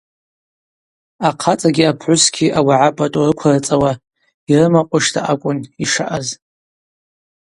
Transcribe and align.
Ахъацӏагьи 1.27 1.89
апхӏвысгьи 1.91 2.53
ауагӏа 2.59 2.89
пӏатӏу 2.97 3.25
рыквырцӏауа, 3.27 3.91
йрымакъвышта 4.49 5.21
акӏвын 5.31 5.59
йшаъаз. 5.83 6.27